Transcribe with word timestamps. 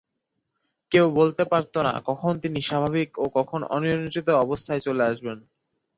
কেউ 0.91 1.05
বলতে 1.19 1.43
পারতো 1.51 1.77
না 1.87 1.93
কখন 2.09 2.31
তিনি 2.43 2.59
স্বাভাবিক 2.61 3.09
ও 3.17 3.35
কখন 3.37 3.59
অনিয়ন্ত্রিত 3.75 4.27
অবস্থায় 4.43 4.81
চলে 4.87 5.03
আসবেন। 5.05 5.37